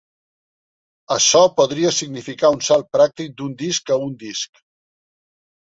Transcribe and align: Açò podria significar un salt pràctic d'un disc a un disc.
Açò 1.15 1.41
podria 1.61 1.91
significar 1.99 2.51
un 2.57 2.65
salt 2.71 2.89
pràctic 2.97 3.37
d'un 3.43 3.55
disc 3.63 3.95
a 3.97 4.03
un 4.07 4.17
disc. 4.25 4.65